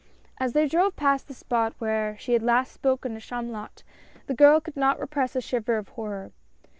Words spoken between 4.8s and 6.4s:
repress a shiver of horror.